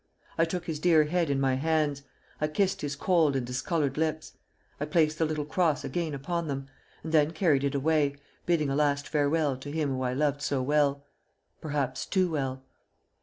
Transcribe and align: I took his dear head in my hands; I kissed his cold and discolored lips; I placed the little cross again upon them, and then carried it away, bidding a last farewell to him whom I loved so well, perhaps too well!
I 0.35 0.45
took 0.45 0.65
his 0.65 0.79
dear 0.79 1.03
head 1.03 1.29
in 1.29 1.39
my 1.39 1.53
hands; 1.53 2.01
I 2.41 2.47
kissed 2.47 2.81
his 2.81 2.95
cold 2.95 3.35
and 3.35 3.45
discolored 3.45 3.99
lips; 3.99 4.33
I 4.79 4.85
placed 4.85 5.19
the 5.19 5.25
little 5.25 5.45
cross 5.45 5.83
again 5.83 6.15
upon 6.15 6.47
them, 6.47 6.65
and 7.03 7.11
then 7.11 7.29
carried 7.33 7.63
it 7.63 7.75
away, 7.75 8.15
bidding 8.47 8.71
a 8.71 8.75
last 8.75 9.07
farewell 9.07 9.57
to 9.57 9.69
him 9.69 9.89
whom 9.89 10.01
I 10.01 10.15
loved 10.15 10.41
so 10.41 10.63
well, 10.63 11.05
perhaps 11.61 12.07
too 12.07 12.31
well! 12.31 12.63